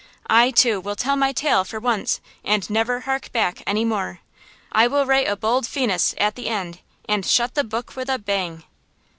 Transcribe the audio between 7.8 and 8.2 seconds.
with a